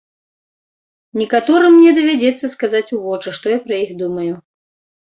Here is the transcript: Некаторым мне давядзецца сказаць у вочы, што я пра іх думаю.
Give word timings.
Некаторым 1.21 1.71
мне 1.77 1.91
давядзецца 1.99 2.45
сказаць 2.55 2.85
у 2.97 3.03
вочы, 3.07 3.29
што 3.41 3.57
я 3.57 3.65
пра 3.71 3.75
іх 3.87 3.95
думаю. 4.03 4.29